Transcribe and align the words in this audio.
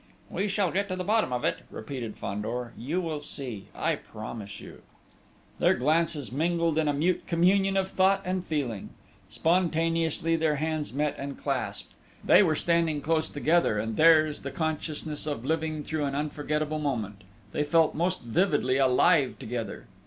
"We 0.31 0.47
shall 0.47 0.71
get 0.71 0.87
to 0.89 0.95
the 0.95 1.03
bottom 1.03 1.31
of 1.31 1.45
it," 1.45 1.59
repeated 1.69 2.15
Fandor. 2.17 2.73
"You 2.75 2.99
will 2.99 3.19
see, 3.19 3.67
I 3.75 3.93
promise 3.97 4.59
you...." 4.59 4.81
Their 5.59 5.75
glances 5.75 6.31
mingled 6.31 6.79
in 6.79 6.87
a 6.87 6.91
mute 6.93 7.27
communion 7.27 7.77
of 7.77 7.89
thought 7.91 8.23
and 8.25 8.43
feeling.... 8.43 8.89
Spontaneously, 9.29 10.35
their 10.35 10.55
hands 10.55 10.91
met 10.91 11.13
and 11.19 11.37
clasped.... 11.37 11.93
They 12.23 12.41
were 12.41 12.55
standing 12.55 12.99
close 12.99 13.29
together, 13.29 13.77
and 13.77 13.95
theirs 13.95 14.41
the 14.41 14.49
consciousness 14.49 15.27
of 15.27 15.45
living 15.45 15.83
through 15.83 16.05
an 16.05 16.15
unforgettable 16.15 16.79
moment: 16.79 17.23
they 17.51 17.63
felt 17.63 17.93
most 17.93 18.23
vividly 18.23 18.77
alive 18.77 19.37
together. 19.37 19.85